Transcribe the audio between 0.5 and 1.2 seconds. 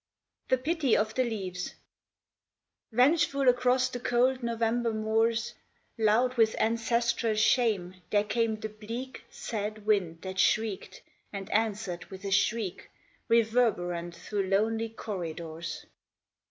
Pity of